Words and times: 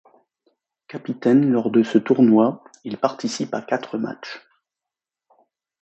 Capitaine 0.87 1.47
lors 1.51 1.69
de 1.69 1.83
ce 1.83 1.99
tournoi, 1.99 2.63
il 2.83 2.97
participe 2.97 3.53
à 3.53 3.61
quatre 3.61 3.99
matchs. 3.99 4.41